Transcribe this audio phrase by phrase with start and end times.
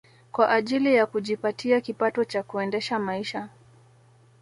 [0.31, 3.49] Kwa ajili ya kujipatia kipato cha kuendesha maisha